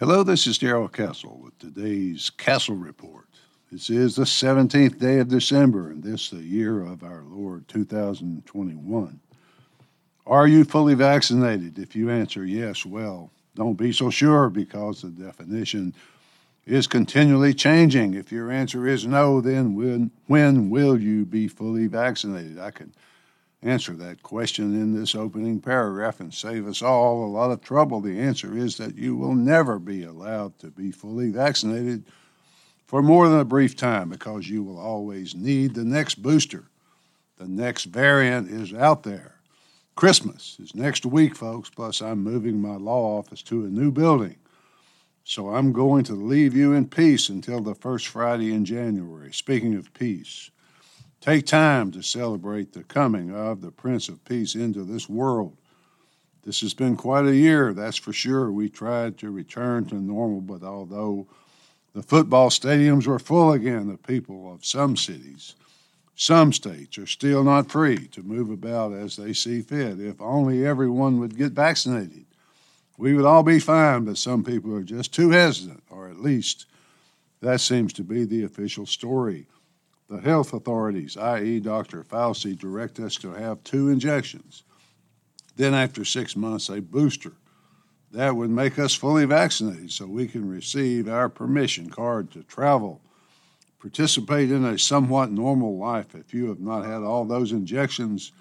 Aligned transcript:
Hello, 0.00 0.22
this 0.22 0.46
is 0.46 0.56
Darrell 0.56 0.88
Castle 0.88 1.38
with 1.44 1.58
today's 1.58 2.30
Castle 2.30 2.74
Report. 2.74 3.26
This 3.70 3.90
is 3.90 4.16
the 4.16 4.22
17th 4.22 4.98
day 4.98 5.18
of 5.18 5.28
December, 5.28 5.90
and 5.90 6.02
this 6.02 6.30
the 6.30 6.38
year 6.38 6.82
of 6.82 7.02
our 7.02 7.22
Lord 7.22 7.68
2021. 7.68 9.20
Are 10.26 10.48
you 10.48 10.64
fully 10.64 10.94
vaccinated? 10.94 11.78
If 11.78 11.94
you 11.94 12.08
answer 12.08 12.46
yes, 12.46 12.86
well, 12.86 13.30
don't 13.54 13.74
be 13.74 13.92
so 13.92 14.08
sure 14.08 14.48
because 14.48 15.02
the 15.02 15.10
definition 15.10 15.92
is 16.64 16.86
continually 16.86 17.52
changing. 17.52 18.14
If 18.14 18.32
your 18.32 18.50
answer 18.50 18.86
is 18.86 19.06
no, 19.06 19.42
then 19.42 19.74
when, 19.74 20.12
when 20.28 20.70
will 20.70 20.98
you 20.98 21.26
be 21.26 21.46
fully 21.46 21.88
vaccinated? 21.88 22.58
I 22.58 22.70
can 22.70 22.94
answer 23.62 23.92
that 23.94 24.22
question 24.22 24.74
in 24.74 24.98
this 24.98 25.14
opening 25.14 25.60
paragraph 25.60 26.20
and 26.20 26.32
save 26.32 26.66
us 26.66 26.80
all 26.80 27.24
a 27.24 27.26
lot 27.26 27.50
of 27.50 27.60
trouble. 27.60 28.00
The 28.00 28.18
answer 28.18 28.56
is 28.56 28.76
that 28.78 28.96
you 28.96 29.16
will 29.16 29.34
never 29.34 29.78
be 29.78 30.02
allowed 30.02 30.58
to 30.60 30.68
be 30.70 30.90
fully 30.90 31.30
vaccinated 31.30 32.04
for 32.86 33.02
more 33.02 33.28
than 33.28 33.40
a 33.40 33.44
brief 33.44 33.76
time 33.76 34.08
because 34.08 34.48
you 34.48 34.62
will 34.62 34.78
always 34.78 35.34
need 35.34 35.74
the 35.74 35.84
next 35.84 36.22
booster. 36.22 36.64
The 37.36 37.48
next 37.48 37.84
variant 37.84 38.50
is 38.50 38.72
out 38.72 39.02
there. 39.02 39.36
Christmas 39.94 40.56
is 40.58 40.74
next 40.74 41.04
week, 41.04 41.36
folks, 41.36 41.68
plus 41.68 42.00
I'm 42.00 42.22
moving 42.22 42.60
my 42.60 42.76
law 42.76 43.18
office 43.18 43.42
to 43.44 43.64
a 43.64 43.68
new 43.68 43.90
building. 43.90 44.36
So 45.24 45.50
I'm 45.50 45.72
going 45.72 46.04
to 46.04 46.14
leave 46.14 46.56
you 46.56 46.72
in 46.72 46.88
peace 46.88 47.28
until 47.28 47.60
the 47.60 47.74
first 47.74 48.08
Friday 48.08 48.52
in 48.52 48.64
January. 48.64 49.32
Speaking 49.32 49.74
of 49.74 49.92
peace, 49.92 50.50
Take 51.20 51.44
time 51.44 51.90
to 51.92 52.02
celebrate 52.02 52.72
the 52.72 52.82
coming 52.82 53.30
of 53.30 53.60
the 53.60 53.70
Prince 53.70 54.08
of 54.08 54.24
Peace 54.24 54.54
into 54.54 54.84
this 54.84 55.06
world. 55.06 55.54
This 56.44 56.62
has 56.62 56.72
been 56.72 56.96
quite 56.96 57.26
a 57.26 57.36
year, 57.36 57.74
that's 57.74 57.98
for 57.98 58.14
sure. 58.14 58.50
We 58.50 58.70
tried 58.70 59.18
to 59.18 59.30
return 59.30 59.84
to 59.86 59.96
normal, 59.96 60.40
but 60.40 60.62
although 60.62 61.26
the 61.92 62.02
football 62.02 62.48
stadiums 62.48 63.06
were 63.06 63.18
full 63.18 63.52
again, 63.52 63.88
the 63.88 63.98
people 63.98 64.50
of 64.50 64.64
some 64.64 64.96
cities, 64.96 65.56
some 66.14 66.54
states 66.54 66.96
are 66.96 67.06
still 67.06 67.44
not 67.44 67.70
free 67.70 68.08
to 68.08 68.22
move 68.22 68.48
about 68.48 68.94
as 68.94 69.16
they 69.16 69.34
see 69.34 69.60
fit. 69.60 70.00
If 70.00 70.22
only 70.22 70.66
everyone 70.66 71.20
would 71.20 71.36
get 71.36 71.52
vaccinated, 71.52 72.24
we 72.96 73.12
would 73.12 73.26
all 73.26 73.42
be 73.42 73.58
fine, 73.58 74.06
but 74.06 74.16
some 74.16 74.42
people 74.42 74.74
are 74.74 74.82
just 74.82 75.12
too 75.12 75.30
hesitant, 75.30 75.82
or 75.90 76.08
at 76.08 76.20
least 76.20 76.64
that 77.42 77.60
seems 77.60 77.92
to 77.94 78.04
be 78.04 78.24
the 78.24 78.44
official 78.44 78.86
story. 78.86 79.46
The 80.10 80.20
health 80.20 80.52
authorities, 80.52 81.16
i.e., 81.16 81.60
Dr. 81.60 82.02
Fauci, 82.02 82.58
direct 82.58 82.98
us 82.98 83.14
to 83.18 83.30
have 83.30 83.62
two 83.62 83.88
injections. 83.88 84.64
Then, 85.54 85.72
after 85.72 86.04
six 86.04 86.34
months, 86.34 86.68
a 86.68 86.80
booster. 86.80 87.34
That 88.10 88.34
would 88.34 88.50
make 88.50 88.76
us 88.76 88.92
fully 88.92 89.24
vaccinated 89.24 89.92
so 89.92 90.06
we 90.06 90.26
can 90.26 90.48
receive 90.48 91.08
our 91.08 91.28
permission 91.28 91.90
card 91.90 92.32
to 92.32 92.42
travel, 92.42 93.00
participate 93.78 94.50
in 94.50 94.64
a 94.64 94.80
somewhat 94.80 95.30
normal 95.30 95.78
life. 95.78 96.12
If 96.16 96.34
you 96.34 96.48
have 96.48 96.58
not 96.58 96.84
had 96.84 97.04
all 97.04 97.24
those 97.24 97.52
injections, 97.52 98.32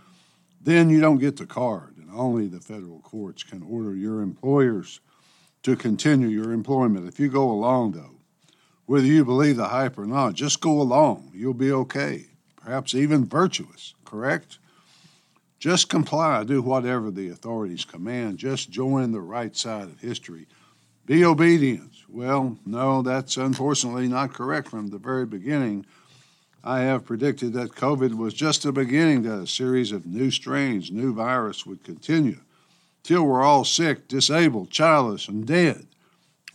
then 0.59 0.89
you 0.89 0.99
don't 0.99 1.19
get 1.19 1.37
the 1.37 1.45
card, 1.45 1.97
and 1.97 2.09
only 2.11 2.47
the 2.47 2.59
federal 2.59 2.99
courts 3.01 3.43
can 3.43 3.61
order 3.61 3.93
your 3.93 4.21
employers 4.21 5.01
to 5.61 5.75
continue 5.75 6.29
your 6.29 6.51
employment. 6.51 7.07
If 7.07 7.19
you 7.19 7.29
go 7.29 7.51
along, 7.51 7.91
though, 7.91 8.18
whether 8.89 9.05
you 9.05 9.23
believe 9.23 9.55
the 9.55 9.67
hype 9.67 9.99
or 9.99 10.07
not, 10.07 10.33
just 10.33 10.61
go 10.61 10.81
along. 10.81 11.29
You'll 11.31 11.53
be 11.53 11.71
okay, 11.71 12.25
perhaps 12.55 12.95
even 12.95 13.23
virtuous, 13.23 13.93
correct? 14.03 14.57
Just 15.59 15.89
comply, 15.89 16.43
do 16.43 16.63
whatever 16.63 17.11
the 17.11 17.29
authorities 17.29 17.85
command, 17.85 18.39
just 18.39 18.71
join 18.71 19.11
the 19.11 19.21
right 19.21 19.55
side 19.55 19.83
of 19.83 19.99
history. 19.99 20.47
Be 21.05 21.23
obedient. 21.23 21.91
Well, 22.09 22.57
no, 22.65 23.03
that's 23.03 23.37
unfortunately 23.37 24.07
not 24.07 24.33
correct 24.33 24.69
from 24.69 24.87
the 24.87 24.97
very 24.97 25.27
beginning. 25.27 25.85
I 26.63 26.79
have 26.79 27.05
predicted 27.05 27.53
that 27.53 27.75
COVID 27.75 28.17
was 28.17 28.33
just 28.33 28.63
the 28.63 28.71
beginning, 28.71 29.21
that 29.21 29.43
a 29.43 29.45
series 29.45 29.91
of 29.91 30.07
new 30.07 30.31
strains, 30.31 30.89
new 30.89 31.13
virus 31.13 31.63
would 31.63 31.83
continue 31.83 32.39
till 33.03 33.23
we're 33.23 33.43
all 33.43 33.65
sick, 33.65 34.07
disabled, 34.07 34.71
childless, 34.71 35.27
and 35.27 35.45
dead 35.45 35.85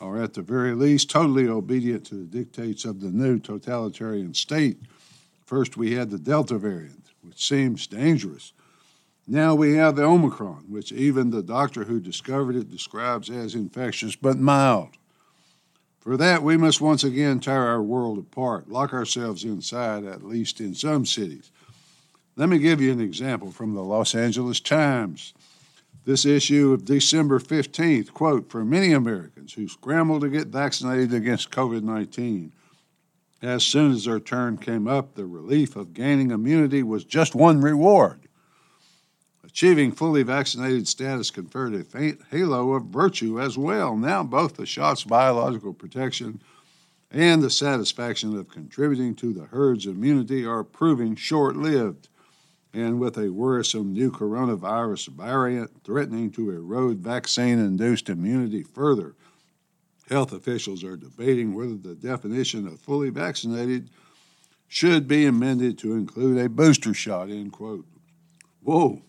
or 0.05 0.21
at 0.23 0.35
the 0.35 0.43
very 0.43 0.75
least, 0.75 1.11
totally 1.11 1.49
obedient 1.49 2.05
to 2.07 2.15
the 2.15 2.25
dictates 2.25 2.85
of 2.85 3.01
the 3.01 3.09
new 3.09 3.39
totalitarian 3.39 4.35
state. 4.35 4.79
First, 5.47 5.77
we 5.77 5.93
had 5.93 6.11
the 6.11 6.19
Delta 6.19 6.59
variant, 6.59 7.07
which 7.23 7.47
seems 7.47 7.87
dangerous. 7.87 8.53
Now 9.27 9.55
we 9.55 9.75
have 9.77 9.97
the 9.97 10.05
Omicron, 10.05 10.67
which 10.69 10.93
even 10.93 11.31
the 11.31 11.43
doctor 11.43 11.85
who 11.85 12.01
discovered 12.01 12.55
it 12.57 12.71
describes 12.71 13.31
as 13.31 13.55
infectious 13.55 14.15
but 14.15 14.39
mild. 14.39 14.91
For 16.01 16.19
that, 16.19 16.43
we 16.43 16.59
must 16.59 16.83
once 16.83 17.03
again 17.03 17.41
tear 17.41 17.67
our 17.67 17.83
world 17.83 18.19
apart, 18.19 18.69
lock 18.69 18.93
ourselves 18.93 19.43
inside, 19.43 20.05
at 20.05 20.23
least 20.23 20.61
in 20.61 20.75
some 20.75 21.07
cities. 21.07 21.51
Let 22.37 22.51
me 22.51 22.59
give 22.59 22.83
you 22.83 22.93
an 22.93 23.01
example 23.01 23.51
from 23.51 23.75
the 23.75 23.83
Los 23.83 24.15
Angeles 24.15 24.61
Times. 24.61 25.33
This 26.05 26.27
issue 26.27 26.73
of 26.73 26.85
December 26.85 27.39
15th, 27.39 28.13
quote, 28.13 28.51
for 28.51 28.63
many 28.63 28.93
Americans 28.93 29.55
who 29.55 29.67
scrambled 29.69 30.21
to 30.21 30.29
get 30.29 30.49
vaccinated 30.49 31.15
against 31.15 31.51
COVID 31.51 31.83
19, 31.83 32.53
as 33.41 33.65
soon 33.65 33.93
as 33.93 34.05
their 34.05 34.21
turn 34.21 34.59
came 34.59 34.87
up, 34.87 35.15
the 35.15 35.25
relief 35.25 35.77
of 35.77 35.95
gaining 35.95 36.31
immunity 36.31 36.83
was 36.83 37.05
just 37.05 37.35
one 37.35 37.61
reward. 37.61 38.21
Achieving 39.45 39.93
fully 39.93 40.23
vaccinated 40.23 40.89
status 40.89 41.31
conferred 41.31 41.75
a 41.75 41.85
faint 41.85 42.21
halo 42.31 42.73
of 42.73 42.87
virtue 42.87 43.41
as 43.41 43.57
well. 43.57 43.97
Now, 43.97 44.23
both 44.23 44.57
the 44.57 44.67
shot's 44.67 45.05
biological 45.05 45.73
protection 45.73 46.43
and 47.11 47.43
the 47.43 47.51
satisfaction 47.51 48.37
of 48.37 48.49
contributing 48.49 49.15
to 49.17 49.33
the 49.33 49.45
herd's 49.45 49.87
immunity 49.87 50.45
are 50.45 50.65
proving 50.65 51.15
short 51.17 51.57
lived 51.57 52.09
and 52.75 52.99
with 52.99 53.17
a 53.17 53.31
worrisome 53.31 53.93
new 53.93 54.11
coronavirus 54.11 55.09
variant 55.09 55.71
threatening 55.85 56.31
to 56.33 56.51
erode 56.51 56.99
vaccine 56.99 57.61
induced 57.61 58.09
immunity 58.09 58.65
further, 58.65 59.15
health 60.11 60.33
officials 60.33 60.83
are 60.83 60.97
debating 60.97 61.55
whether 61.55 61.77
the 61.77 61.95
definition 61.95 62.67
of 62.67 62.81
fully 62.81 63.11
vaccinated 63.11 63.89
should 64.67 65.07
be 65.07 65.25
amended 65.25 65.79
to 65.79 65.95
include 65.95 66.37
a 66.37 66.49
booster 66.49 66.93
shot, 66.93 67.31
end 67.31 67.53
quote. 67.53 67.87
Whoa, 68.63 69.03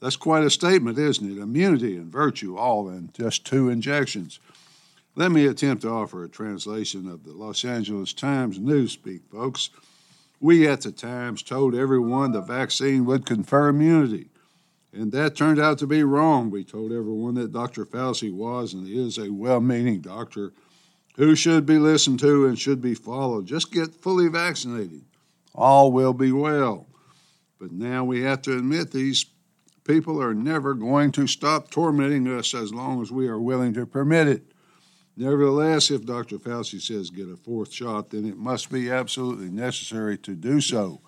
that's 0.00 0.16
quite 0.16 0.44
a 0.44 0.50
statement, 0.50 0.98
isn't 0.98 1.30
it? 1.30 1.40
Immunity 1.40 1.96
and 1.96 2.10
virtue 2.10 2.56
all 2.56 2.88
in 2.88 3.10
just 3.12 3.44
two 3.44 3.68
injections. 3.68 4.40
Let 5.14 5.30
me 5.30 5.46
attempt 5.46 5.82
to 5.82 5.90
offer 5.90 6.24
a 6.24 6.28
translation 6.28 7.08
of 7.08 7.24
the 7.24 7.32
Los 7.32 7.64
Angeles 7.64 8.14
Times 8.14 8.58
newspeak, 8.58 9.20
folks. 9.30 9.70
We 10.40 10.66
at 10.66 10.82
the 10.82 10.92
Times 10.92 11.42
told 11.42 11.74
everyone 11.74 12.32
the 12.32 12.40
vaccine 12.40 13.04
would 13.06 13.26
confer 13.26 13.68
immunity. 13.68 14.30
And 14.92 15.10
that 15.12 15.34
turned 15.34 15.58
out 15.58 15.78
to 15.78 15.86
be 15.86 16.04
wrong. 16.04 16.50
We 16.50 16.64
told 16.64 16.92
everyone 16.92 17.34
that 17.34 17.52
Dr. 17.52 17.84
Fauci 17.84 18.32
was 18.32 18.74
and 18.74 18.86
is 18.86 19.18
a 19.18 19.32
well 19.32 19.60
meaning 19.60 20.00
doctor 20.00 20.52
who 21.16 21.34
should 21.34 21.66
be 21.66 21.78
listened 21.78 22.20
to 22.20 22.46
and 22.46 22.58
should 22.58 22.80
be 22.80 22.94
followed. 22.94 23.46
Just 23.46 23.72
get 23.72 23.94
fully 23.94 24.28
vaccinated. 24.28 25.02
All 25.54 25.92
will 25.92 26.12
be 26.12 26.32
well. 26.32 26.86
But 27.60 27.72
now 27.72 28.04
we 28.04 28.22
have 28.22 28.42
to 28.42 28.56
admit 28.56 28.90
these 28.90 29.26
people 29.84 30.20
are 30.20 30.34
never 30.34 30.74
going 30.74 31.12
to 31.12 31.26
stop 31.26 31.70
tormenting 31.70 32.26
us 32.26 32.54
as 32.54 32.72
long 32.72 33.00
as 33.02 33.10
we 33.10 33.28
are 33.28 33.40
willing 33.40 33.74
to 33.74 33.86
permit 33.86 34.28
it. 34.28 34.42
Nevertheless, 35.16 35.90
if 35.90 36.04
Dr. 36.04 36.38
Fauci 36.38 36.80
says 36.80 37.10
get 37.10 37.28
a 37.28 37.36
fourth 37.36 37.72
shot, 37.72 38.10
then 38.10 38.26
it 38.26 38.36
must 38.36 38.70
be 38.70 38.90
absolutely 38.90 39.48
necessary 39.48 40.18
to 40.18 40.34
do 40.34 40.60
so. 40.60 41.00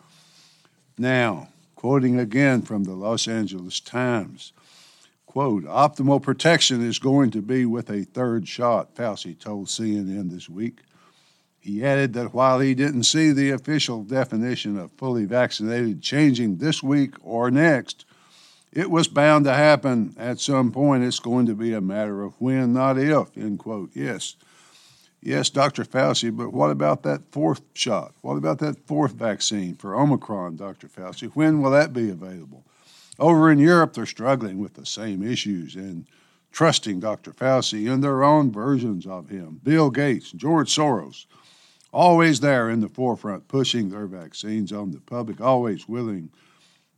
Now, 0.96 1.48
quoting 1.74 2.18
again 2.18 2.62
from 2.62 2.84
the 2.84 2.94
Los 2.94 3.26
Angeles 3.26 3.80
Times, 3.80 4.52
quote, 5.26 5.64
optimal 5.64 6.22
protection 6.22 6.86
is 6.86 6.98
going 6.98 7.30
to 7.32 7.42
be 7.42 7.66
with 7.66 7.90
a 7.90 8.04
third 8.04 8.48
shot, 8.48 8.94
Fauci 8.94 9.38
told 9.38 9.66
CNN 9.66 10.30
this 10.30 10.48
week. 10.48 10.80
He 11.58 11.84
added 11.84 12.12
that 12.12 12.32
while 12.32 12.60
he 12.60 12.74
didn't 12.74 13.02
see 13.02 13.32
the 13.32 13.50
official 13.50 14.04
definition 14.04 14.78
of 14.78 14.92
fully 14.92 15.24
vaccinated 15.24 16.00
changing 16.00 16.58
this 16.58 16.80
week 16.80 17.14
or 17.22 17.50
next, 17.50 18.05
it 18.76 18.90
was 18.90 19.08
bound 19.08 19.46
to 19.46 19.54
happen 19.54 20.14
at 20.18 20.38
some 20.38 20.70
point. 20.70 21.02
It's 21.02 21.18
going 21.18 21.46
to 21.46 21.54
be 21.54 21.72
a 21.72 21.80
matter 21.80 22.22
of 22.22 22.38
when, 22.38 22.74
not 22.74 22.98
if, 22.98 23.34
end 23.34 23.58
quote. 23.58 23.88
Yes. 23.94 24.36
Yes, 25.22 25.48
Dr. 25.48 25.82
Fauci, 25.82 26.36
but 26.36 26.52
what 26.52 26.70
about 26.70 27.02
that 27.02 27.22
fourth 27.32 27.62
shot? 27.72 28.12
What 28.20 28.36
about 28.36 28.58
that 28.58 28.86
fourth 28.86 29.12
vaccine 29.12 29.76
for 29.76 29.96
Omicron, 29.96 30.56
Dr. 30.56 30.88
Fauci? 30.88 31.30
When 31.32 31.62
will 31.62 31.70
that 31.70 31.94
be 31.94 32.10
available? 32.10 32.64
Over 33.18 33.50
in 33.50 33.58
Europe, 33.58 33.94
they're 33.94 34.04
struggling 34.04 34.58
with 34.58 34.74
the 34.74 34.84
same 34.84 35.22
issues 35.22 35.74
and 35.74 36.06
trusting 36.52 37.00
Dr. 37.00 37.32
Fauci 37.32 37.90
in 37.90 38.02
their 38.02 38.22
own 38.22 38.52
versions 38.52 39.06
of 39.06 39.30
him. 39.30 39.58
Bill 39.64 39.88
Gates, 39.88 40.32
George 40.32 40.72
Soros, 40.72 41.24
always 41.94 42.40
there 42.40 42.68
in 42.68 42.80
the 42.80 42.90
forefront, 42.90 43.48
pushing 43.48 43.88
their 43.88 44.06
vaccines 44.06 44.70
on 44.70 44.90
the 44.90 45.00
public, 45.00 45.40
always 45.40 45.88
willing 45.88 46.28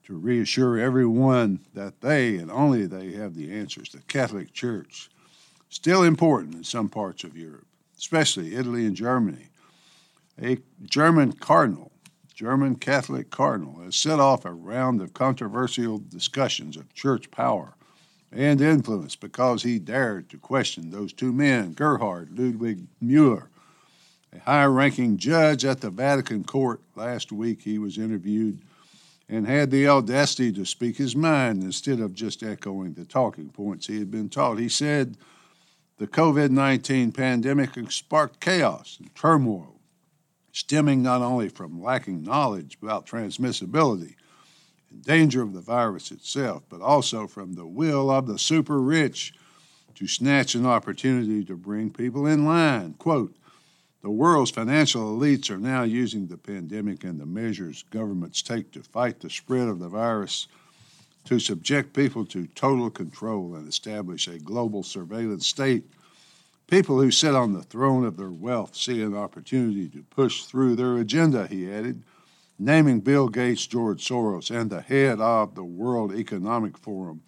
to 0.09 0.17
reassure 0.17 0.79
everyone 0.79 1.61
that 1.75 2.01
they 2.01 2.37
and 2.37 2.51
only 2.51 2.87
they 2.87 3.13
have 3.13 3.35
the 3.35 3.53
answers. 3.53 3.91
The 3.91 4.01
Catholic 4.09 4.55
Church, 4.55 5.11
still 5.69 6.03
important 6.03 6.55
in 6.55 6.65
some 6.65 6.89
parts 6.89 7.25
of 7.25 7.37
Europe, 7.37 7.67
especially 7.99 8.57
Italy 8.57 8.87
and 8.87 8.97
Germany. 8.97 9.49
A 10.43 10.57
German 10.87 11.33
cardinal, 11.33 11.93
German 12.35 12.77
Catholic 12.77 13.29
cardinal, 13.29 13.81
has 13.83 13.97
set 13.97 14.19
off 14.19 14.47
a 14.47 14.53
round 14.53 15.03
of 15.03 15.13
controversial 15.13 15.99
discussions 15.99 16.79
of 16.79 16.95
church 16.95 17.31
power 17.31 17.75
and 18.33 18.63
influence 18.63 19.15
because 19.15 19.63
he 19.63 19.79
dared 19.79 20.31
to 20.31 20.39
question 20.39 20.91
those 20.91 21.13
two 21.13 21.35
men, 21.35 21.75
Gerhard 21.75 22.31
Ludwig 22.39 22.87
Mueller, 23.03 23.51
a 24.35 24.39
high 24.39 24.65
ranking 24.65 25.19
judge 25.19 25.67
at 25.67 25.83
the 25.83 25.91
Vatican 25.91 26.45
court. 26.45 26.81
Last 26.95 27.31
week 27.31 27.61
he 27.61 27.79
was 27.79 27.99
interviewed 27.99 28.63
and 29.29 29.47
had 29.47 29.71
the 29.71 29.87
audacity 29.87 30.53
to 30.53 30.65
speak 30.65 30.97
his 30.97 31.15
mind 31.15 31.63
instead 31.63 32.01
of 32.01 32.15
just 32.15 32.43
echoing 32.43 32.95
the 32.95 33.05
talking 33.05 33.51
points 33.51 33.87
he 33.87 33.99
had 33.99 34.11
been 34.11 34.29
taught. 34.29 34.59
He 34.59 34.69
said 34.69 35.17
the 35.99 36.07
COVID 36.07 36.51
19 36.51 37.13
pandemic 37.13 37.71
sparked 37.91 38.41
chaos 38.41 38.97
and 39.01 39.15
turmoil, 39.15 39.81
stemming 40.53 41.03
not 41.03 41.23
only 41.23 41.49
from 41.49 41.83
lacking 41.83 42.23
knowledge 42.23 42.79
about 42.83 43.07
transmissibility 43.07 44.15
and 44.91 45.03
danger 45.03 45.43
of 45.43 45.53
the 45.53 45.61
virus 45.61 46.11
itself, 46.11 46.63
but 46.69 46.81
also 46.81 47.27
from 47.27 47.55
the 47.55 47.67
will 47.67 48.11
of 48.11 48.27
the 48.27 48.39
super 48.39 48.81
rich 48.81 49.35
to 49.95 50.07
snatch 50.07 50.55
an 50.55 50.65
opportunity 50.65 51.45
to 51.45 51.57
bring 51.57 51.91
people 51.91 52.27
in 52.27 52.45
line. 52.45 52.95
Quote, 52.95 53.35
the 54.03 54.11
world's 54.11 54.51
financial 54.51 55.19
elites 55.19 55.51
are 55.51 55.59
now 55.59 55.83
using 55.83 56.27
the 56.27 56.37
pandemic 56.37 57.05
and 57.05 57.21
the 57.21 57.27
measures 57.27 57.85
governments 57.91 58.43
take 58.43 58.71
to 58.73 58.83
fight 58.83 59.21
the 59.21 59.31
spread 59.31 59.69
of 59.69 59.81
the 59.81 59.89
virus 59.89 60.47
to 61.25 61.39
subject 61.39 61.93
people 61.93 62.25
to 62.25 62.47
total 62.49 62.91
control 62.91 63.55
and 63.55 63.69
establish 63.69 64.29
a 64.29 64.39
global 64.39 64.83
surveillance 64.83 65.47
state. 65.47 65.85
People 66.69 67.01
who 67.01 67.11
sit 67.11 67.35
on 67.35 67.53
the 67.53 67.63
throne 67.63 68.05
of 68.05 68.17
their 68.17 68.31
wealth 68.31 68.77
see 68.77 69.03
an 69.03 69.17
opportunity 69.17 69.89
to 69.89 70.03
push 70.11 70.45
through 70.45 70.77
their 70.77 70.97
agenda, 70.97 71.47
he 71.47 71.71
added, 71.71 72.03
naming 72.59 73.01
Bill 73.01 73.29
Gates, 73.29 73.67
George 73.67 74.07
Soros, 74.07 74.51
and 74.51 74.71
the 74.71 74.81
head 74.81 75.21
of 75.21 75.55
the 75.55 75.65
World 75.65 76.15
Economic 76.15 76.79
Forum 76.79 77.21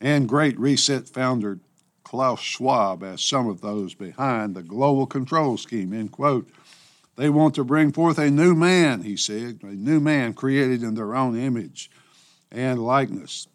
and 0.00 0.28
Great 0.28 0.58
Reset 0.58 1.08
founder 1.08 1.58
Klaus 2.06 2.40
Schwab 2.40 3.02
as 3.02 3.20
some 3.20 3.48
of 3.48 3.60
those 3.60 3.92
behind 3.92 4.54
the 4.54 4.62
global 4.62 5.08
control 5.08 5.56
scheme, 5.56 5.92
end 5.92 6.12
quote. 6.12 6.48
They 7.16 7.28
want 7.28 7.56
to 7.56 7.64
bring 7.64 7.90
forth 7.90 8.16
a 8.18 8.30
new 8.30 8.54
man, 8.54 9.02
he 9.02 9.16
said, 9.16 9.58
a 9.62 9.72
new 9.72 9.98
man 9.98 10.32
created 10.32 10.84
in 10.84 10.94
their 10.94 11.16
own 11.16 11.36
image 11.36 11.90
and 12.52 12.78
likeness. 12.78 13.48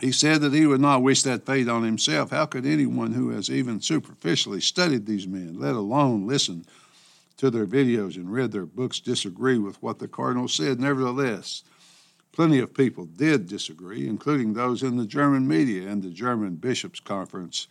He 0.00 0.10
said 0.10 0.40
that 0.40 0.54
he 0.54 0.66
would 0.66 0.80
not 0.80 1.02
wish 1.02 1.22
that 1.24 1.44
fate 1.44 1.68
on 1.68 1.84
himself. 1.84 2.30
How 2.30 2.46
could 2.46 2.64
anyone 2.64 3.12
who 3.12 3.28
has 3.28 3.50
even 3.50 3.82
superficially 3.82 4.62
studied 4.62 5.04
these 5.04 5.26
men, 5.26 5.60
let 5.60 5.74
alone 5.74 6.26
listened 6.26 6.64
to 7.36 7.50
their 7.50 7.66
videos 7.66 8.16
and 8.16 8.32
read 8.32 8.52
their 8.52 8.64
books, 8.64 9.00
disagree 9.00 9.58
with 9.58 9.82
what 9.82 9.98
the 9.98 10.08
cardinal 10.08 10.48
said? 10.48 10.80
Nevertheless, 10.80 11.62
plenty 12.32 12.58
of 12.58 12.72
people 12.72 13.04
did 13.04 13.48
disagree, 13.48 14.08
including 14.08 14.54
those 14.54 14.82
in 14.82 14.96
the 14.96 15.04
German 15.04 15.46
media 15.46 15.90
and 15.90 16.02
the 16.02 16.10
German 16.10 16.54
Bishops' 16.54 16.98
Conference 16.98 17.66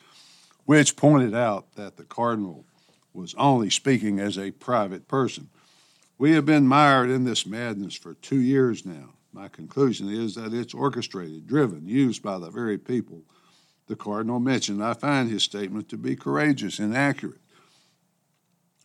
which 0.65 0.95
pointed 0.95 1.33
out 1.33 1.75
that 1.75 1.97
the 1.97 2.03
cardinal 2.03 2.65
was 3.13 3.35
only 3.35 3.69
speaking 3.69 4.19
as 4.19 4.37
a 4.37 4.51
private 4.51 5.07
person. 5.07 5.49
We 6.17 6.31
have 6.33 6.45
been 6.45 6.67
mired 6.67 7.09
in 7.09 7.23
this 7.23 7.45
madness 7.45 7.95
for 7.95 8.13
two 8.13 8.39
years 8.39 8.85
now. 8.85 9.13
My 9.33 9.47
conclusion 9.47 10.09
is 10.09 10.35
that 10.35 10.53
it's 10.53 10.73
orchestrated, 10.73 11.47
driven, 11.47 11.87
used 11.87 12.21
by 12.21 12.37
the 12.37 12.49
very 12.49 12.77
people 12.77 13.23
the 13.87 13.95
cardinal 13.95 14.39
mentioned. 14.39 14.83
I 14.83 14.93
find 14.93 15.29
his 15.29 15.43
statement 15.43 15.89
to 15.89 15.97
be 15.97 16.15
courageous 16.15 16.79
and 16.79 16.95
accurate. 16.95 17.41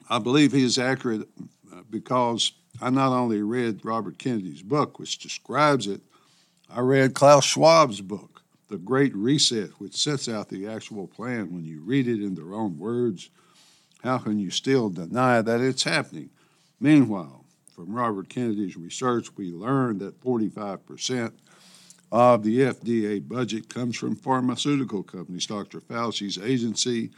I 0.09 0.19
believe 0.19 0.53
he 0.53 0.65
is 0.65 0.79
accurate 0.79 1.29
uh, 1.73 1.83
because 1.91 2.53
I 2.81 2.91
not 2.91 3.13
only 3.13 3.43
read 3.43 3.85
Robert 3.85 4.19
Kennedy's 4.19 4.63
book, 4.63 4.99
which 4.99 5.19
describes 5.19 5.87
it, 5.87 6.01
I 6.69 6.81
read 6.81 7.15
Klaus 7.15 7.45
Schwab's 7.45 8.01
book 8.01 8.36
the 8.69 8.79
Great 8.79 9.15
Reset, 9.15 9.71
which 9.79 9.97
sets 9.97 10.29
out 10.29 10.49
the 10.49 10.67
actual 10.67 11.07
plan 11.07 11.53
when 11.53 11.65
you 11.65 11.81
read 11.81 12.09
it 12.09 12.23
in 12.23 12.35
their 12.35 12.55
own 12.55 12.79
words, 12.79 13.31
how 14.03 14.19
can 14.19 14.39
you 14.39 14.51
still 14.51 14.89
deny 14.89 15.43
that 15.43 15.61
it's 15.61 15.85
happening? 15.85 16.31
Meanwhile, 16.81 17.45
from 17.75 17.95
Robert 17.95 18.29
Kennedy's 18.29 18.77
research, 18.77 19.29
we 19.37 19.51
learned 19.51 20.01
that 20.01 20.21
45% 20.21 21.33
of 22.13 22.43
the 22.43 22.61
FDA 22.61 23.27
budget 23.27 23.69
comes 23.69 23.97
from 23.97 24.17
pharmaceutical 24.17 25.03
companies. 25.03 25.47
Dr. 25.47 25.81
Fauci's 25.81 26.39
agency 26.39 27.11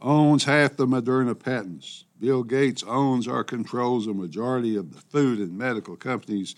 owns 0.00 0.44
half 0.44 0.76
the 0.76 0.86
Moderna 0.86 1.38
patents. 1.38 2.04
Bill 2.18 2.42
Gates 2.42 2.84
owns 2.86 3.26
or 3.26 3.42
controls 3.44 4.06
a 4.06 4.14
majority 4.14 4.76
of 4.76 4.92
the 4.92 5.00
food 5.00 5.38
and 5.38 5.56
medical 5.56 5.96
companies 5.96 6.54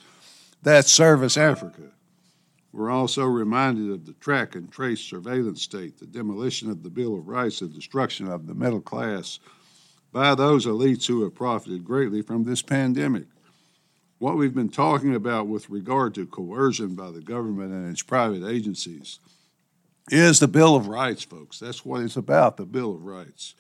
that 0.62 0.86
service 0.86 1.36
Africa. 1.36 1.90
We're 2.72 2.90
also 2.90 3.26
reminded 3.26 3.90
of 3.90 4.06
the 4.06 4.14
track 4.14 4.54
and 4.54 4.70
trace 4.72 5.00
surveillance 5.00 5.60
state, 5.60 5.98
the 5.98 6.06
demolition 6.06 6.70
of 6.70 6.82
the 6.82 6.88
Bill 6.88 7.14
of 7.14 7.28
Rights, 7.28 7.60
the 7.60 7.69
destruction 7.69 8.28
of 8.28 8.46
the 8.46 8.54
middle 8.54 8.80
class 8.80 9.38
by 10.10 10.34
those 10.34 10.64
elites 10.64 11.06
who 11.06 11.22
have 11.22 11.34
profited 11.34 11.84
greatly 11.84 12.22
from 12.22 12.44
this 12.44 12.62
pandemic. 12.62 13.24
What 14.19 14.36
we've 14.36 14.54
been 14.54 14.70
talking 14.70 15.14
about 15.14 15.48
with 15.48 15.69
regard 15.69 16.14
to 16.14 16.26
coercion 16.26 16.94
by 16.94 17.10
the 17.10 17.20
government 17.20 17.72
and 17.72 17.90
its 17.90 18.02
private 18.02 18.46
agencies 18.46 19.18
is 20.10 20.40
the 20.40 20.48
Bill 20.48 20.75
of 20.75 20.88
Rights, 20.88 21.25
folks. 21.25 21.58
That's 21.58 21.84
what 21.84 22.02
it's 22.02 22.16
about, 22.16 22.56
the 22.56 22.64
Bill 22.64 22.94
of 22.94 23.04
Rights. 23.04 23.54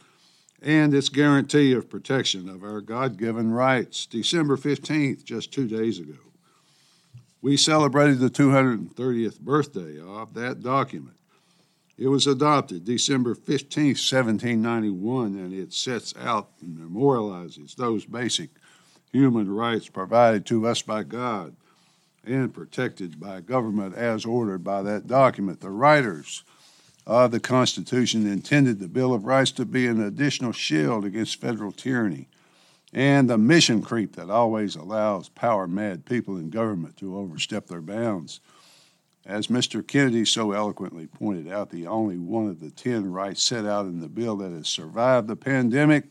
And 0.62 0.94
its 0.94 1.08
guarantee 1.08 1.72
of 1.72 1.90
protection 1.90 2.48
of 2.48 2.62
our 2.62 2.80
God 2.80 3.18
given 3.18 3.50
rights. 3.50 4.06
December 4.06 4.56
15th, 4.56 5.24
just 5.24 5.52
two 5.52 5.66
days 5.66 5.98
ago 5.98 6.31
we 7.42 7.56
celebrated 7.56 8.20
the 8.20 8.30
230th 8.30 9.40
birthday 9.40 9.98
of 10.00 10.32
that 10.34 10.62
document. 10.62 11.16
It 11.98 12.06
was 12.08 12.26
adopted 12.26 12.84
December 12.84 13.34
15, 13.34 13.88
1791, 13.88 15.26
and 15.36 15.52
it 15.52 15.72
sets 15.72 16.14
out 16.18 16.50
and 16.62 16.78
memorializes 16.78 17.74
those 17.74 18.06
basic 18.06 18.50
human 19.12 19.50
rights 19.52 19.88
provided 19.88 20.46
to 20.46 20.66
us 20.66 20.82
by 20.82 21.02
God 21.02 21.54
and 22.24 22.54
protected 22.54 23.20
by 23.20 23.40
government 23.40 23.96
as 23.96 24.24
ordered 24.24 24.62
by 24.62 24.82
that 24.82 25.06
document. 25.06 25.60
The 25.60 25.70
writers 25.70 26.44
of 27.06 27.32
the 27.32 27.40
Constitution 27.40 28.26
intended 28.26 28.78
the 28.78 28.88
Bill 28.88 29.12
of 29.12 29.24
Rights 29.24 29.50
to 29.52 29.64
be 29.64 29.88
an 29.88 30.00
additional 30.00 30.52
shield 30.52 31.04
against 31.04 31.40
federal 31.40 31.72
tyranny 31.72 32.28
and 32.92 33.28
the 33.28 33.38
mission 33.38 33.82
creep 33.82 34.16
that 34.16 34.30
always 34.30 34.76
allows 34.76 35.28
power 35.30 35.66
mad 35.66 36.04
people 36.04 36.36
in 36.36 36.50
government 36.50 36.96
to 36.98 37.16
overstep 37.16 37.66
their 37.66 37.80
bounds. 37.80 38.40
As 39.24 39.46
Mr. 39.46 39.86
Kennedy 39.86 40.24
so 40.24 40.52
eloquently 40.52 41.06
pointed 41.06 41.50
out, 41.50 41.70
the 41.70 41.86
only 41.86 42.18
one 42.18 42.48
of 42.48 42.60
the 42.60 42.70
10 42.70 43.10
rights 43.10 43.42
set 43.42 43.64
out 43.64 43.86
in 43.86 44.00
the 44.00 44.08
bill 44.08 44.36
that 44.36 44.50
has 44.50 44.68
survived 44.68 45.28
the 45.28 45.36
pandemic 45.36 46.04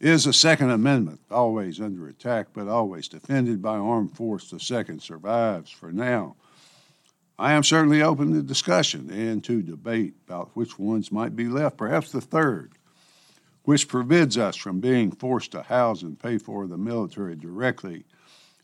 is 0.00 0.24
the 0.24 0.32
Second 0.32 0.70
Amendment, 0.70 1.20
always 1.30 1.80
under 1.80 2.06
attack 2.08 2.48
but 2.52 2.68
always 2.68 3.08
defended 3.08 3.62
by 3.62 3.76
armed 3.76 4.14
force. 4.14 4.50
The 4.50 4.60
second 4.60 5.00
survives 5.02 5.70
for 5.70 5.90
now. 5.90 6.36
I 7.38 7.52
am 7.52 7.64
certainly 7.64 8.02
open 8.02 8.32
to 8.34 8.42
discussion 8.42 9.10
and 9.10 9.42
to 9.44 9.62
debate 9.62 10.14
about 10.26 10.50
which 10.54 10.78
ones 10.78 11.10
might 11.10 11.34
be 11.34 11.48
left, 11.48 11.78
perhaps 11.78 12.12
the 12.12 12.20
third 12.20 12.72
which 13.66 13.84
forbids 13.84 14.38
us 14.38 14.54
from 14.54 14.78
being 14.78 15.10
forced 15.10 15.50
to 15.50 15.60
house 15.60 16.02
and 16.02 16.20
pay 16.20 16.38
for 16.38 16.68
the 16.68 16.78
military 16.78 17.34
directly, 17.34 18.04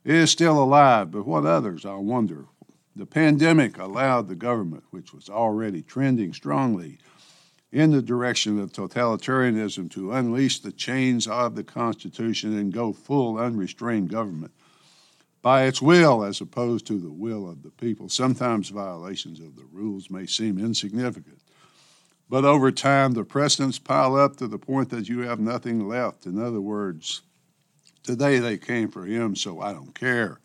is 0.05 0.31
still 0.31 0.63
alive, 0.63 1.11
but 1.11 1.27
what 1.27 1.45
others, 1.45 1.85
I 1.85 1.97
wonder. 1.97 2.47
The 2.95 3.05
pandemic 3.05 3.79
allowed 3.79 4.29
the 4.29 4.37
government, 4.37 4.85
which 4.91 5.13
was 5.13 5.29
already 5.29 5.83
trending 5.83 6.33
strongly 6.33 6.99
in 7.73 7.91
the 7.91 8.01
direction 8.01 8.61
of 8.61 8.73
totalitarianism, 8.73 9.91
to 9.91 10.13
unleash 10.13 10.61
the 10.61 10.71
chains 10.71 11.27
of 11.27 11.57
the 11.57 11.65
Constitution 11.65 12.57
and 12.57 12.73
go 12.73 12.93
full 12.93 13.39
unrestrained 13.39 14.09
government 14.09 14.53
by 15.41 15.65
its 15.65 15.83
will 15.83 16.23
as 16.23 16.41
opposed 16.41 16.87
to 16.87 17.01
the 17.01 17.11
will 17.11 17.51
of 17.51 17.65
the 17.65 17.71
people. 17.71 18.09
Sometimes 18.09 18.69
violations 18.69 19.41
of 19.41 19.57
the 19.57 19.67
rules 19.73 20.11
may 20.11 20.27
seem 20.27 20.59
insignificant, 20.59 21.41
but 22.33 22.47
over 22.47 22.73
time, 22.73 23.13
the 23.13 23.25
precedents 23.25 23.79
pile 23.79 24.17
up 24.17 24.37
to 24.37 24.49
the 24.49 24.59
point 24.59 24.89
that 24.89 25.07
you 25.07 25.19
have 25.19 25.39
nothing 25.39 25.87
left. 25.87 26.25
In 26.25 26.43
other 26.43 26.63
words, 26.63 27.21
today 28.03 28.39
they 28.39 28.57
came 28.57 28.89
for 28.89 29.05
him, 29.05 29.37
so 29.37 29.61
I 29.61 29.75
don't 29.75 29.95
care. 29.95 30.41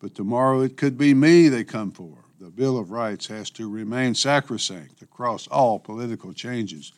But 0.00 0.14
tomorrow 0.14 0.62
it 0.62 0.78
could 0.78 0.96
be 0.96 1.12
me 1.12 1.50
they 1.50 1.62
come 1.62 1.90
for. 1.90 2.24
The 2.40 2.48
Bill 2.48 2.78
of 2.78 2.90
Rights 2.90 3.26
has 3.26 3.50
to 3.50 3.68
remain 3.68 4.14
sacrosanct 4.14 5.02
across 5.02 5.46
all 5.48 5.78
political 5.78 6.32
changes 6.32 6.92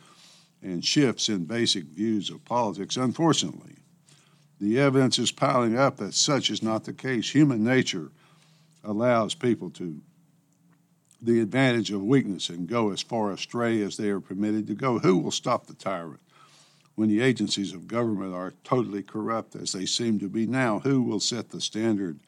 and 0.63 0.85
shifts 0.85 1.29
in 1.29 1.45
basic 1.47 1.87
views 1.87 2.31
of 2.31 2.45
politics. 2.45 2.97
Unfortunately, 2.97 3.75
the 4.61 4.79
evidence 4.79 5.19
is 5.19 5.33
piling 5.33 5.77
up 5.77 5.97
that 5.97 6.15
such 6.15 6.49
is 6.49 6.63
not 6.63 6.85
the 6.85 6.93
case. 6.93 7.29
Human 7.31 7.65
nature 7.65 8.13
allows 8.85 9.35
people 9.35 9.71
to 9.71 10.01
the 11.23 11.41
advantage 11.41 11.93
of 11.93 12.03
weakness 12.03 12.49
and 12.49 12.69
go 12.69 12.91
as 12.91 13.01
far 13.01 13.31
astray 13.31 13.81
as 13.81 13.97
they 13.97 14.09
are 14.09 14.21
permitted 14.21 14.67
to 14.67 14.75
go. 14.75 14.99
Who 14.99 15.19
will 15.19 15.31
stop 15.31 15.67
the 15.67 15.75
tyrant 15.75 16.21
when 16.97 17.09
the 17.09 17.21
agencies 17.21 17.73
of 17.73 17.87
government 17.87 18.35
are 18.35 18.55
totally 18.65 19.03
corrupt 19.03 19.55
as 19.55 19.73
they 19.73 19.87
seem 19.87 20.19
to 20.19 20.29
be 20.29 20.47
now? 20.47 20.81
Who 20.81 21.03
will 21.03 21.21
set 21.21 21.51
the 21.51 21.61
standard 21.61 22.19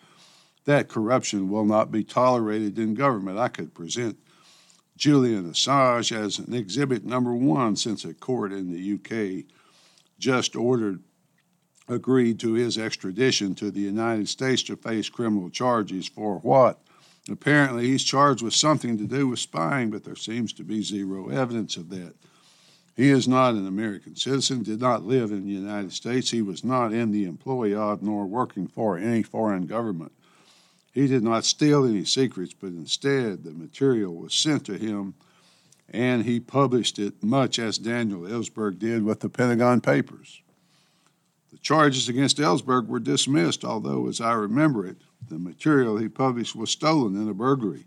that 0.64 0.88
corruption 0.88 1.50
will 1.50 1.64
not 1.64 1.90
be 1.90 2.04
tolerated 2.04 2.78
in 2.78 2.94
government? 2.94 3.38
I 3.38 3.48
could 3.48 3.74
present 3.74 4.16
Julian 4.96 5.50
Assange 5.50 6.16
as 6.16 6.38
an 6.38 6.54
exhibit 6.54 7.04
number 7.04 7.34
one 7.34 7.74
since 7.74 8.04
a 8.04 8.14
court 8.14 8.52
in 8.52 8.72
the 8.72 8.94
UK 8.94 9.44
just 10.20 10.54
ordered 10.54 11.02
agreed 11.88 12.38
to 12.40 12.52
his 12.54 12.78
extradition 12.78 13.54
to 13.56 13.70
the 13.70 13.80
United 13.80 14.28
States 14.28 14.62
to 14.62 14.76
face 14.76 15.08
criminal 15.08 15.50
charges 15.50 16.08
for 16.08 16.38
what? 16.38 16.80
Apparently, 17.30 17.86
he's 17.86 18.04
charged 18.04 18.42
with 18.42 18.54
something 18.54 18.98
to 18.98 19.06
do 19.06 19.28
with 19.28 19.38
spying, 19.38 19.90
but 19.90 20.04
there 20.04 20.16
seems 20.16 20.52
to 20.54 20.64
be 20.64 20.82
zero 20.82 21.28
evidence 21.28 21.76
of 21.76 21.88
that. 21.90 22.14
He 22.96 23.08
is 23.08 23.26
not 23.26 23.54
an 23.54 23.66
American 23.66 24.14
citizen, 24.14 24.62
did 24.62 24.80
not 24.80 25.04
live 25.04 25.32
in 25.32 25.44
the 25.44 25.52
United 25.52 25.92
States. 25.92 26.30
He 26.30 26.42
was 26.42 26.62
not 26.62 26.92
in 26.92 27.10
the 27.10 27.24
employ 27.24 27.76
of 27.76 28.02
nor 28.02 28.26
working 28.26 28.68
for 28.68 28.98
any 28.98 29.22
foreign 29.22 29.66
government. 29.66 30.12
He 30.92 31.08
did 31.08 31.24
not 31.24 31.44
steal 31.44 31.84
any 31.84 32.04
secrets, 32.04 32.54
but 32.54 32.68
instead 32.68 33.42
the 33.42 33.52
material 33.52 34.14
was 34.14 34.32
sent 34.32 34.64
to 34.66 34.78
him 34.78 35.14
and 35.90 36.24
he 36.24 36.40
published 36.40 36.98
it 36.98 37.22
much 37.22 37.58
as 37.58 37.78
Daniel 37.78 38.22
Ellsberg 38.22 38.78
did 38.78 39.04
with 39.04 39.20
the 39.20 39.28
Pentagon 39.28 39.80
Papers. 39.80 40.42
The 41.52 41.58
charges 41.58 42.08
against 42.08 42.38
Ellsberg 42.38 42.88
were 42.88 42.98
dismissed, 42.98 43.64
although, 43.64 44.08
as 44.08 44.20
I 44.20 44.32
remember 44.32 44.86
it, 44.86 44.96
the 45.28 45.38
material 45.38 45.96
he 45.96 46.08
published 46.08 46.56
was 46.56 46.70
stolen 46.70 47.20
in 47.20 47.28
a 47.28 47.34
burglary. 47.34 47.86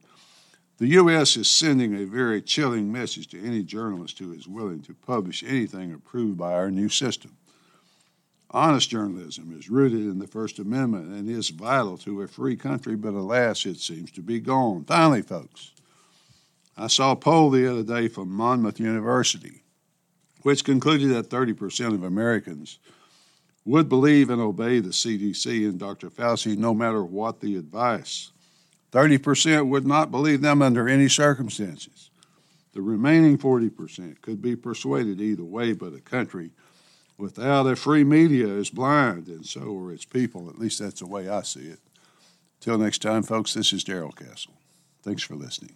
The 0.78 0.88
U.S. 0.88 1.36
is 1.38 1.50
sending 1.50 1.96
a 1.96 2.06
very 2.06 2.42
chilling 2.42 2.92
message 2.92 3.28
to 3.30 3.44
any 3.44 3.64
journalist 3.64 4.20
who 4.20 4.32
is 4.32 4.48
willing 4.48 4.82
to 4.84 4.94
publish 4.94 5.44
anything 5.44 5.92
approved 5.92 6.38
by 6.38 6.54
our 6.54 6.70
new 6.70 6.88
system. 6.90 7.36
Honest 8.52 8.90
journalism 8.90 9.58
is 9.58 9.70
rooted 9.70 10.02
in 10.02 10.20
the 10.20 10.28
First 10.28 10.60
Amendment 10.60 11.08
and 11.08 11.30
is 11.30 11.50
vital 11.50 11.98
to 12.00 12.22
a 12.22 12.28
free 12.28 12.56
country, 12.56 12.96
but 12.96 13.14
alas, 13.14 13.66
it 13.66 13.80
seems 13.80 14.12
to 14.12 14.22
be 14.22 14.40
gone. 14.40 14.86
Finally, 14.86 15.24
folks, 15.24 15.72
I 16.78 16.88
saw 16.88 17.12
a 17.12 17.16
poll 17.16 17.50
the 17.50 17.70
other 17.70 17.84
day 17.84 18.08
from 18.08 18.30
Monmouth 18.30 18.80
University, 18.80 19.64
which 20.44 20.64
concluded 20.64 21.10
that 21.10 21.30
30% 21.30 21.94
of 21.94 22.04
Americans 22.04 22.78
would 23.68 23.90
believe 23.90 24.30
and 24.30 24.42
obey 24.42 24.80
the 24.80 24.90
CDC 24.90 25.68
and 25.68 25.78
Dr. 25.78 26.10
Fauci 26.10 26.58
no 26.58 26.74
matter 26.74 27.04
what 27.04 27.42
the 27.42 27.58
advice. 27.58 28.32
30% 28.94 29.68
would 29.68 29.86
not 29.86 30.10
believe 30.10 30.42
them 30.42 30.62
under 30.62 30.88
any 30.88 31.10
circumstances. 31.10 32.10
The 32.74 32.82
remaining 32.82 33.38
40% 33.38 34.22
could 34.22 34.42
be 34.42 34.56
persuaded 34.56 35.20
either 35.20 35.44
way, 35.44 35.74
but 35.74 35.94
a 35.94 36.00
country 36.00 36.52
without 37.18 37.68
a 37.68 37.76
free 37.76 38.06
media 38.06 38.48
is 38.48 38.70
blind, 38.70 39.28
and 39.28 39.46
so 39.46 39.78
are 39.78 39.92
its 39.92 40.06
people. 40.06 40.50
At 40.50 40.60
least 40.60 40.80
that's 40.80 41.02
the 41.02 41.08
way 41.08 41.28
I 41.28 41.42
see 41.42 41.68
it. 41.68 41.80
Till 42.62 42.78
next 42.78 43.02
time, 43.02 43.24
folks, 43.24 43.54
this 43.54 43.74
is 43.74 43.84
Darrell 43.84 44.14
Castle. 44.14 44.54
Thanks 45.04 45.24
for 45.24 45.36
listening. 45.36 45.76